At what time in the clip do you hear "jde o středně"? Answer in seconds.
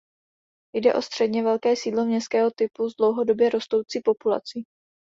0.75-1.43